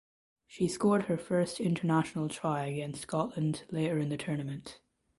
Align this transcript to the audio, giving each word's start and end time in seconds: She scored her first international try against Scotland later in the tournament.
She 0.47 0.67
scored 0.67 1.03
her 1.03 1.15
first 1.19 1.59
international 1.59 2.27
try 2.27 2.65
against 2.65 3.01
Scotland 3.03 3.65
later 3.69 3.99
in 3.99 4.09
the 4.09 4.17
tournament. 4.17 4.79